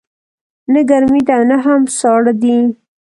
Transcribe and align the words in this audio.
نه 0.73 0.81
ګرمې 0.89 1.21
ده 1.27 1.33
او 1.37 1.43
نه 1.49 1.57
هم 1.65 1.81
ساړه 1.99 2.33
دی 2.41 2.57